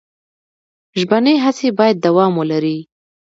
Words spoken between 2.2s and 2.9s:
ولري.